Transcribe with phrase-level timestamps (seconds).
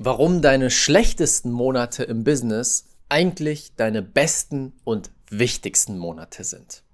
[0.00, 6.84] warum deine schlechtesten Monate im Business eigentlich deine besten und wichtigsten Monate sind.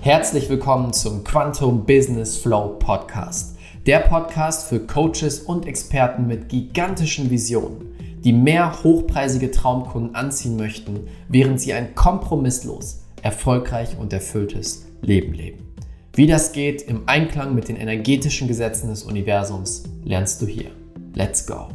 [0.00, 3.56] Herzlich willkommen zum Quantum Business Flow Podcast.
[3.86, 11.06] Der Podcast für Coaches und Experten mit gigantischen Visionen, die mehr hochpreisige Traumkunden anziehen möchten,
[11.28, 15.76] während sie ein kompromisslos, erfolgreich und erfülltes Leben leben.
[16.12, 20.72] Wie das geht im Einklang mit den energetischen Gesetzen des Universums, lernst du hier.
[21.14, 21.68] Let's go!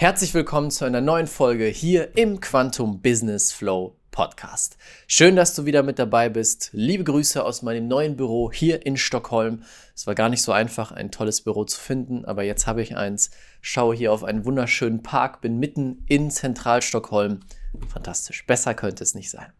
[0.00, 4.78] Herzlich willkommen zu einer neuen Folge hier im Quantum Business Flow Podcast.
[5.06, 6.70] Schön, dass du wieder mit dabei bist.
[6.72, 9.62] Liebe Grüße aus meinem neuen Büro hier in Stockholm.
[9.94, 12.96] Es war gar nicht so einfach, ein tolles Büro zu finden, aber jetzt habe ich
[12.96, 13.30] eins.
[13.60, 17.40] Schaue hier auf einen wunderschönen Park, bin mitten in Zentralstockholm.
[17.92, 18.46] Fantastisch.
[18.46, 19.52] Besser könnte es nicht sein.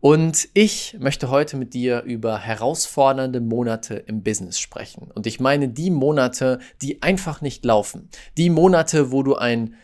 [0.00, 5.10] Und ich möchte heute mit dir über herausfordernde Monate im Business sprechen.
[5.14, 8.08] Und ich meine die Monate, die einfach nicht laufen.
[8.36, 9.74] Die Monate, wo du ein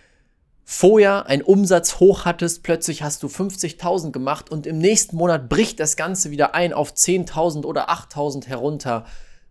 [0.64, 5.80] vorher einen Umsatz hoch hattest, plötzlich hast du 50.000 gemacht und im nächsten Monat bricht
[5.80, 9.04] das Ganze wieder ein auf 10.000 oder 8.000 herunter.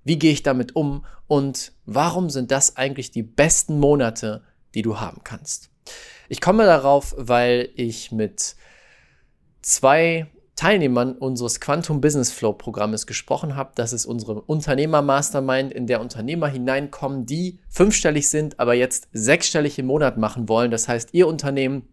[0.03, 4.99] Wie gehe ich damit um und warum sind das eigentlich die besten Monate, die du
[4.99, 5.69] haben kannst?
[6.29, 8.55] Ich komme darauf, weil ich mit
[9.61, 10.27] zwei
[10.61, 13.71] Teilnehmern unseres Quantum Business Flow Programmes gesprochen habe.
[13.73, 19.87] Das ist unsere Unternehmer-Mastermind, in der Unternehmer hineinkommen, die fünfstellig sind, aber jetzt sechsstellig im
[19.87, 20.69] Monat machen wollen.
[20.69, 21.87] Das heißt, ihr Unternehmen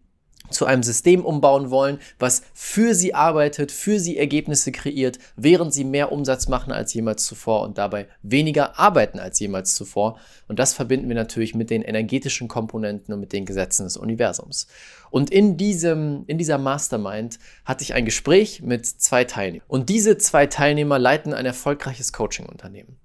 [0.49, 5.83] zu einem System umbauen wollen, was für sie arbeitet, für sie Ergebnisse kreiert, während sie
[5.83, 10.17] mehr Umsatz machen als jemals zuvor und dabei weniger arbeiten als jemals zuvor.
[10.47, 14.67] Und das verbinden wir natürlich mit den energetischen Komponenten und mit den Gesetzen des Universums.
[15.11, 19.65] Und in diesem, in dieser Mastermind hatte ich ein Gespräch mit zwei Teilnehmern.
[19.67, 22.97] Und diese zwei Teilnehmer leiten ein erfolgreiches Coaching-Unternehmen.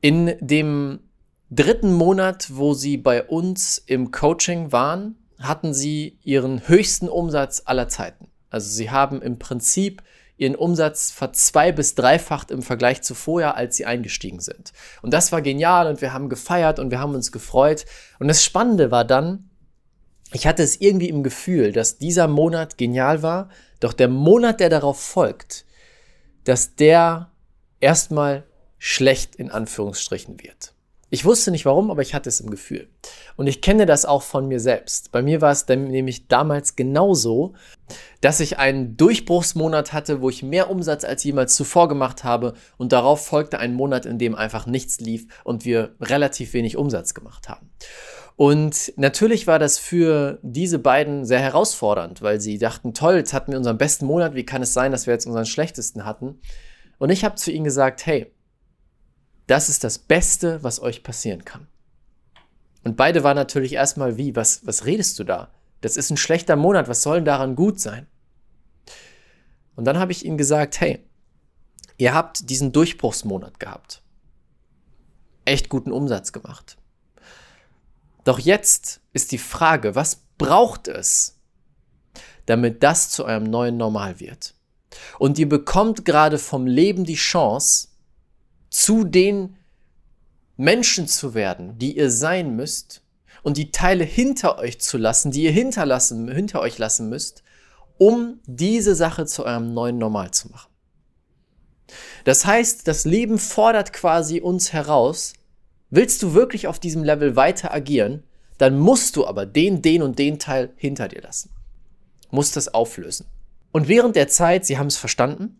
[0.00, 1.00] In dem
[1.50, 7.88] dritten Monat, wo sie bei uns im Coaching waren, hatten sie ihren höchsten Umsatz aller
[7.88, 8.28] Zeiten.
[8.50, 10.02] Also sie haben im Prinzip
[10.36, 14.72] ihren Umsatz verzwei- bis dreifacht im Vergleich zu vorher, als sie eingestiegen sind.
[15.02, 17.84] Und das war genial und wir haben gefeiert und wir haben uns gefreut.
[18.18, 19.50] Und das Spannende war dann,
[20.32, 23.50] ich hatte es irgendwie im Gefühl, dass dieser Monat genial war,
[23.80, 25.66] doch der Monat, der darauf folgt,
[26.44, 27.30] dass der
[27.80, 28.44] erstmal
[28.78, 30.74] schlecht in Anführungsstrichen wird.
[31.12, 32.88] Ich wusste nicht warum, aber ich hatte es im Gefühl.
[33.36, 35.10] Und ich kenne das auch von mir selbst.
[35.10, 37.54] Bei mir war es nämlich damals genauso,
[38.20, 42.92] dass ich einen Durchbruchsmonat hatte, wo ich mehr Umsatz als jemals zuvor gemacht habe und
[42.92, 47.48] darauf folgte ein Monat, in dem einfach nichts lief und wir relativ wenig Umsatz gemacht
[47.48, 47.70] haben.
[48.36, 53.50] Und natürlich war das für diese beiden sehr herausfordernd, weil sie dachten, toll, jetzt hatten
[53.50, 56.40] wir unseren besten Monat, wie kann es sein, dass wir jetzt unseren schlechtesten hatten?
[56.98, 58.32] Und ich habe zu ihnen gesagt, hey,
[59.50, 61.66] das ist das Beste, was euch passieren kann.
[62.84, 65.50] Und beide waren natürlich erstmal wie, was, was redest du da?
[65.80, 68.06] Das ist ein schlechter Monat, was soll denn daran gut sein?
[69.74, 71.04] Und dann habe ich ihnen gesagt, hey,
[71.98, 74.02] ihr habt diesen Durchbruchsmonat gehabt.
[75.44, 76.76] Echt guten Umsatz gemacht.
[78.24, 81.38] Doch jetzt ist die Frage, was braucht es,
[82.46, 84.54] damit das zu eurem neuen Normal wird?
[85.18, 87.89] Und ihr bekommt gerade vom Leben die Chance,
[88.70, 89.56] zu den
[90.56, 93.02] Menschen zu werden, die ihr sein müsst
[93.42, 97.42] und die Teile hinter euch zu lassen, die ihr hinterlassen, hinter euch lassen müsst,
[97.98, 100.70] um diese Sache zu eurem neuen Normal zu machen.
[102.24, 105.32] Das heißt, das Leben fordert quasi uns heraus,
[105.90, 108.22] willst du wirklich auf diesem Level weiter agieren,
[108.58, 111.50] dann musst du aber den, den und den Teil hinter dir lassen.
[112.30, 113.26] Musst das auflösen.
[113.72, 115.59] Und während der Zeit, sie haben es verstanden,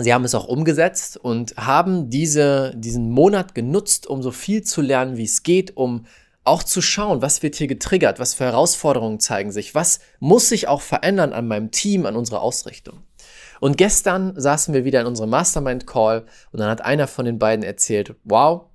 [0.00, 4.80] Sie haben es auch umgesetzt und haben diese, diesen Monat genutzt, um so viel zu
[4.80, 6.06] lernen, wie es geht, um
[6.44, 10.68] auch zu schauen, was wird hier getriggert, was für Herausforderungen zeigen sich, was muss sich
[10.68, 13.02] auch verändern an meinem Team, an unserer Ausrichtung.
[13.60, 17.64] Und gestern saßen wir wieder in unserem Mastermind-Call und dann hat einer von den beiden
[17.64, 18.66] erzählt, wow,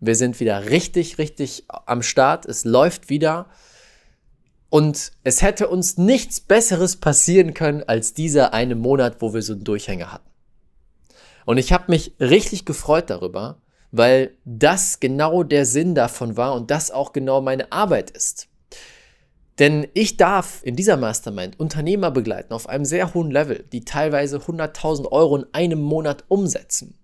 [0.00, 3.46] wir sind wieder richtig, richtig am Start, es läuft wieder.
[4.68, 9.52] Und es hätte uns nichts Besseres passieren können als dieser eine Monat, wo wir so
[9.52, 10.31] einen Durchhänger hatten.
[11.46, 13.60] Und ich habe mich richtig gefreut darüber,
[13.90, 18.48] weil das genau der Sinn davon war und das auch genau meine Arbeit ist.
[19.58, 24.38] Denn ich darf in dieser Mastermind Unternehmer begleiten auf einem sehr hohen Level, die teilweise
[24.38, 26.98] 100.000 Euro in einem Monat umsetzen.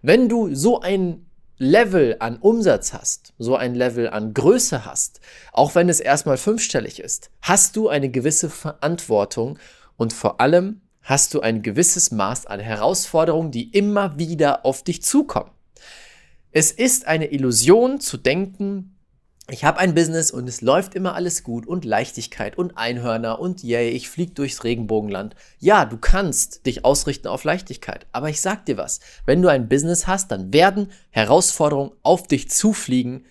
[0.00, 1.26] Wenn du so ein
[1.58, 5.20] Level an Umsatz hast, so ein Level an Größe hast,
[5.52, 9.58] auch wenn es erstmal fünfstellig ist, hast du eine gewisse Verantwortung
[9.96, 15.02] und vor allem hast du ein gewisses Maß an Herausforderungen, die immer wieder auf dich
[15.02, 15.50] zukommen.
[16.52, 18.94] Es ist eine Illusion zu denken,
[19.50, 23.62] ich habe ein Business und es läuft immer alles gut und Leichtigkeit und Einhörner und
[23.62, 25.34] yay, ich fliege durchs Regenbogenland.
[25.58, 29.66] Ja, du kannst dich ausrichten auf Leichtigkeit, aber ich sag dir was, wenn du ein
[29.66, 33.24] Business hast, dann werden Herausforderungen auf dich zufliegen,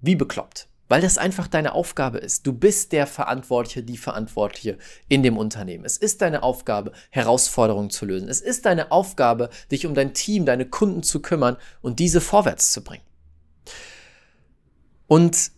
[0.00, 0.68] wie bekloppt.
[0.94, 2.46] Weil das einfach deine Aufgabe ist.
[2.46, 5.84] Du bist der Verantwortliche, die Verantwortliche in dem Unternehmen.
[5.84, 8.28] Es ist deine Aufgabe, Herausforderungen zu lösen.
[8.28, 12.70] Es ist deine Aufgabe, dich um dein Team, deine Kunden zu kümmern und diese vorwärts
[12.70, 13.02] zu bringen.
[15.08, 15.50] Und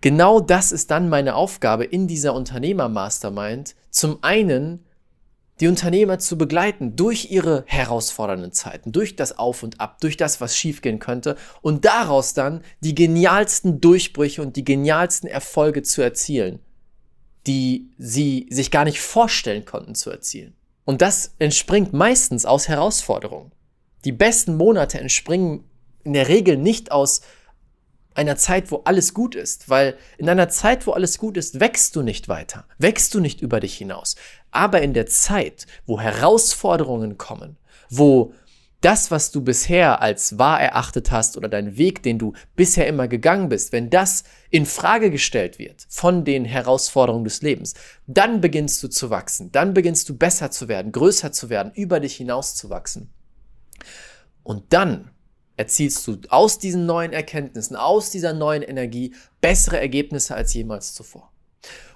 [0.00, 3.74] genau das ist dann meine Aufgabe in dieser Unternehmer-Mastermind.
[3.90, 4.86] Zum einen
[5.60, 10.40] die Unternehmer zu begleiten durch ihre herausfordernden Zeiten, durch das Auf und Ab, durch das,
[10.40, 16.58] was schiefgehen könnte und daraus dann die genialsten Durchbrüche und die genialsten Erfolge zu erzielen,
[17.46, 20.54] die sie sich gar nicht vorstellen konnten zu erzielen.
[20.84, 23.52] Und das entspringt meistens aus Herausforderungen.
[24.04, 25.64] Die besten Monate entspringen
[26.02, 27.20] in der Regel nicht aus
[28.14, 31.96] einer Zeit, wo alles gut ist, weil in einer Zeit, wo alles gut ist, wächst
[31.96, 34.16] du nicht weiter, wächst du nicht über dich hinaus.
[34.50, 37.56] Aber in der Zeit, wo Herausforderungen kommen,
[37.88, 38.32] wo
[38.82, 43.06] das, was du bisher als wahr erachtet hast oder dein Weg, den du bisher immer
[43.06, 47.74] gegangen bist, wenn das in Frage gestellt wird von den Herausforderungen des Lebens,
[48.08, 52.00] dann beginnst du zu wachsen, dann beginnst du besser zu werden, größer zu werden, über
[52.00, 53.10] dich hinaus zu wachsen.
[54.42, 55.11] Und dann
[55.56, 61.30] erzielst du aus diesen neuen Erkenntnissen, aus dieser neuen Energie bessere Ergebnisse als jemals zuvor.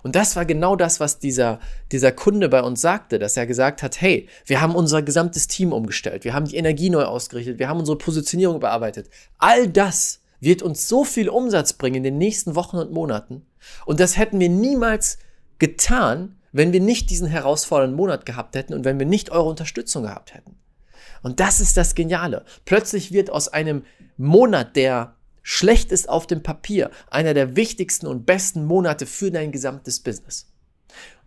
[0.02, 1.58] Und das war genau das, was dieser,
[1.90, 5.72] dieser Kunde bei uns sagte, dass er gesagt hat, hey, wir haben unser gesamtes Team
[5.72, 9.10] umgestellt, wir haben die Energie neu ausgerichtet, wir haben unsere Positionierung bearbeitet.
[9.38, 13.46] All das wird uns so viel Umsatz bringen in den nächsten Wochen und Monaten.
[13.84, 15.18] Und das hätten wir niemals
[15.58, 20.04] getan, wenn wir nicht diesen herausfordernden Monat gehabt hätten und wenn wir nicht eure Unterstützung
[20.04, 20.56] gehabt hätten.
[21.22, 22.44] Und das ist das Geniale.
[22.64, 23.84] Plötzlich wird aus einem
[24.16, 29.52] Monat, der schlecht ist auf dem Papier, einer der wichtigsten und besten Monate für dein
[29.52, 30.46] gesamtes Business.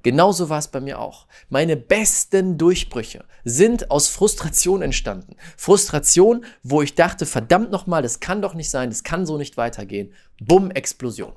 [0.02, 1.28] Genauso war es bei mir auch.
[1.50, 5.36] Meine besten Durchbrüche sind aus Frustration entstanden.
[5.58, 9.58] Frustration, wo ich dachte, verdammt nochmal, das kann doch nicht sein, das kann so nicht
[9.58, 10.14] weitergehen.
[10.40, 11.34] Bumm, Explosion.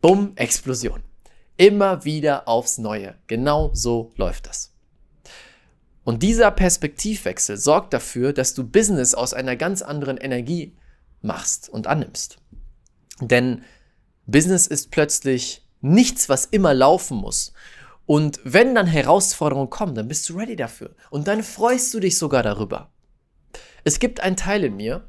[0.00, 1.02] Bumm, Explosion.
[1.56, 3.16] Immer wieder aufs Neue.
[3.26, 4.75] Genau so läuft das.
[6.06, 10.76] Und dieser Perspektivwechsel sorgt dafür, dass du Business aus einer ganz anderen Energie
[11.20, 12.38] machst und annimmst.
[13.20, 13.64] Denn
[14.24, 17.52] Business ist plötzlich nichts, was immer laufen muss.
[18.06, 20.94] Und wenn dann Herausforderungen kommen, dann bist du ready dafür.
[21.10, 22.92] Und dann freust du dich sogar darüber.
[23.82, 25.08] Es gibt einen Teil in mir,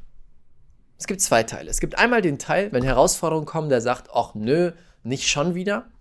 [0.97, 1.69] es gibt zwei Teile.
[1.69, 4.71] Es gibt einmal den Teil, wenn Herausforderungen kommen, der sagt, ach nö,
[5.03, 5.91] nicht schon wieder.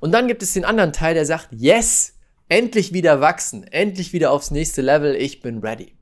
[0.00, 2.14] Und dann gibt es den anderen Teil, der sagt, yes,
[2.48, 5.94] endlich wieder wachsen, endlich wieder aufs nächste Level, ich bin ready.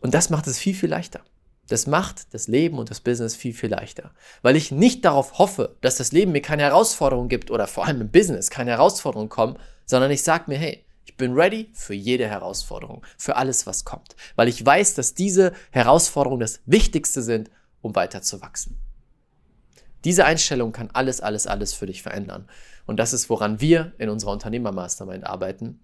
[0.00, 1.20] Und das macht es viel, viel leichter.
[1.68, 4.10] Das macht das Leben und das Business viel, viel leichter.
[4.42, 8.00] Weil ich nicht darauf hoffe, dass das Leben mir keine Herausforderungen gibt oder vor allem
[8.00, 12.26] im Business keine Herausforderungen kommen, sondern ich sage mir, hey, ich bin ready für jede
[12.26, 14.16] Herausforderung, für alles, was kommt.
[14.36, 17.50] Weil ich weiß, dass diese Herausforderungen das Wichtigste sind,
[17.82, 18.76] um weiter zu wachsen.
[20.04, 22.48] Diese Einstellung kann alles, alles, alles für dich verändern.
[22.90, 25.78] Und das ist, woran wir in unserer Unternehmer-Mastermind arbeiten.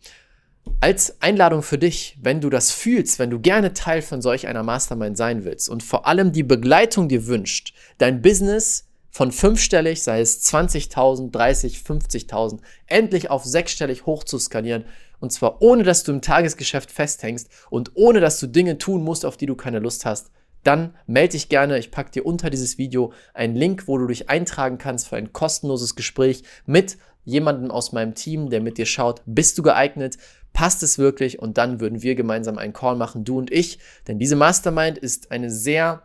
[0.80, 4.64] Als Einladung für dich, wenn du das fühlst, wenn du gerne Teil von solch einer
[4.64, 10.20] Mastermind sein willst und vor allem die Begleitung dir wünscht, dein Business von fünfstellig, sei
[10.20, 12.58] es 20.000, 30, 50.000,
[12.88, 14.84] endlich auf sechsstellig hoch zu skalieren
[15.20, 19.24] und zwar ohne, dass du im Tagesgeschäft festhängst und ohne, dass du Dinge tun musst,
[19.24, 20.32] auf die du keine Lust hast,
[20.66, 21.78] dann melde dich gerne.
[21.78, 25.32] Ich packe dir unter dieses Video einen Link, wo du dich eintragen kannst für ein
[25.32, 30.16] kostenloses Gespräch mit jemandem aus meinem Team, der mit dir schaut, bist du geeignet,
[30.52, 34.18] passt es wirklich und dann würden wir gemeinsam einen Call machen, du und ich, denn
[34.18, 36.02] diese Mastermind ist eine sehr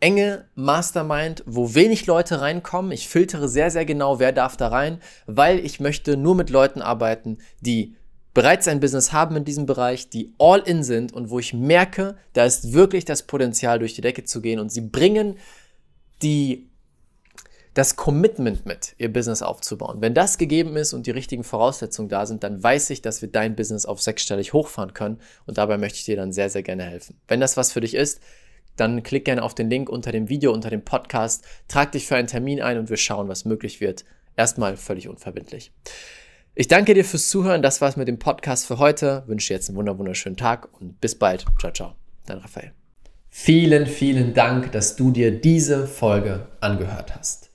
[0.00, 2.90] enge Mastermind, wo wenig Leute reinkommen.
[2.90, 6.82] Ich filtere sehr, sehr genau, wer darf da rein, weil ich möchte nur mit Leuten
[6.82, 7.96] arbeiten, die
[8.34, 12.16] bereits ein Business haben in diesem Bereich, die all in sind und wo ich merke,
[12.32, 15.36] da ist wirklich das Potenzial durch die Decke zu gehen und sie bringen
[16.22, 16.70] die
[17.74, 20.00] das Commitment mit, ihr Business aufzubauen.
[20.00, 23.30] Wenn das gegeben ist und die richtigen Voraussetzungen da sind, dann weiß ich, dass wir
[23.30, 26.82] dein Business auf sechsstellig hochfahren können und dabei möchte ich dir dann sehr, sehr gerne
[26.82, 27.16] helfen.
[27.28, 28.20] Wenn das was für dich ist,
[28.76, 32.16] dann klick gerne auf den Link unter dem Video, unter dem Podcast, trag dich für
[32.16, 34.04] einen Termin ein und wir schauen, was möglich wird.
[34.36, 35.72] Erstmal völlig unverbindlich.
[36.54, 37.62] Ich danke dir fürs Zuhören.
[37.62, 39.22] Das war's mit dem Podcast für heute.
[39.26, 41.44] Wünsche dir jetzt einen wunderschönen Tag und bis bald.
[41.58, 41.94] Ciao, ciao.
[42.26, 42.72] Dein Raphael.
[43.28, 47.49] Vielen, vielen Dank, dass du dir diese Folge angehört hast.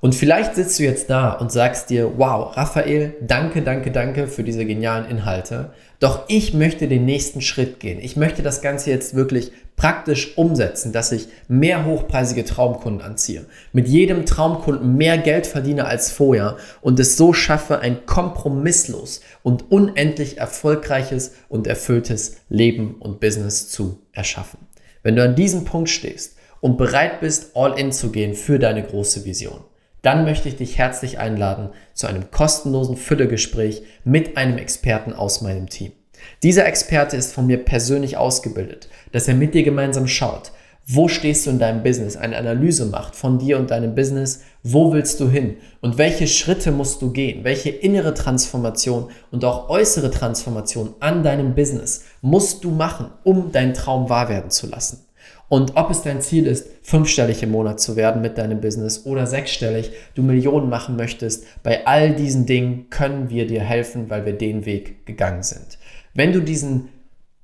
[0.00, 4.42] Und vielleicht sitzt du jetzt da und sagst dir, wow, Raphael, danke, danke, danke für
[4.42, 5.72] diese genialen Inhalte.
[5.98, 7.98] Doch ich möchte den nächsten Schritt gehen.
[8.00, 13.88] Ich möchte das Ganze jetzt wirklich praktisch umsetzen, dass ich mehr hochpreisige Traumkunden anziehe, mit
[13.88, 20.38] jedem Traumkunden mehr Geld verdiene als vorher und es so schaffe, ein kompromisslos und unendlich
[20.38, 24.58] erfolgreiches und erfülltes Leben und Business zu erschaffen.
[25.02, 28.82] Wenn du an diesem Punkt stehst und bereit bist, all in zu gehen für deine
[28.82, 29.64] große Vision,
[30.02, 35.68] dann möchte ich dich herzlich einladen zu einem kostenlosen Füllegespräch mit einem Experten aus meinem
[35.68, 35.92] Team.
[36.42, 40.52] Dieser Experte ist von mir persönlich ausgebildet, dass er mit dir gemeinsam schaut,
[40.86, 44.92] wo stehst du in deinem Business, eine Analyse macht von dir und deinem Business, wo
[44.92, 50.10] willst du hin und welche Schritte musst du gehen, welche innere Transformation und auch äußere
[50.10, 55.06] Transformation an deinem Business musst du machen, um deinen Traum wahr werden zu lassen.
[55.50, 59.26] Und ob es dein Ziel ist, fünfstellig im Monat zu werden mit deinem Business oder
[59.26, 64.32] sechsstellig, du Millionen machen möchtest, bei all diesen Dingen können wir dir helfen, weil wir
[64.32, 65.78] den Weg gegangen sind.
[66.14, 66.90] Wenn du diesen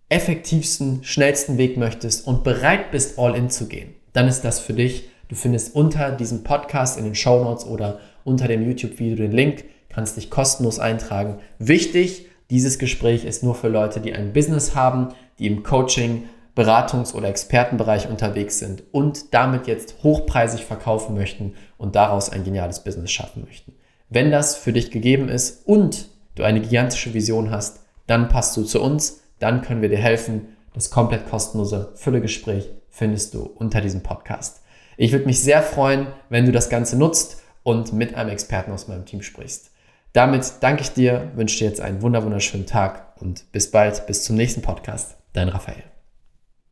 [0.09, 4.73] effektivsten, schnellsten Weg möchtest und bereit bist, all in zu gehen, dann ist das für
[4.73, 5.11] dich.
[5.29, 9.65] Du findest unter diesem Podcast in den Show Notes oder unter dem YouTube-Video den Link,
[9.89, 11.41] kannst dich kostenlos eintragen.
[11.59, 15.09] Wichtig, dieses Gespräch ist nur für Leute, die ein Business haben,
[15.41, 21.95] die im Coaching, Beratungs- oder Expertenbereich unterwegs sind und damit jetzt hochpreisig verkaufen möchten und
[21.95, 23.75] daraus ein geniales Business schaffen möchten.
[24.09, 28.63] Wenn das für dich gegeben ist und du eine gigantische Vision hast, dann passt du
[28.63, 30.57] zu uns, dann können wir dir helfen.
[30.73, 34.63] Das komplett kostenlose Füllegespräch findest du unter diesem Podcast.
[34.97, 38.89] Ich würde mich sehr freuen, wenn du das Ganze nutzt und mit einem Experten aus
[38.89, 39.71] meinem Team sprichst.
[40.13, 44.37] Damit danke ich dir, wünsche dir jetzt einen wunderschönen Tag und bis bald, bis zum
[44.37, 45.17] nächsten Podcast.
[45.35, 45.96] Dein Raphael.